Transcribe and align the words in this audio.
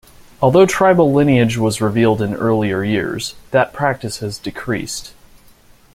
Although 0.41 0.65
tribal 0.65 1.13
lineage 1.13 1.57
was 1.57 1.79
revealed 1.79 2.23
in 2.23 2.33
earlier 2.33 2.83
years, 2.83 3.35
that 3.51 3.71
practice 3.71 4.17
has 4.17 4.39
decreased. 4.39 5.13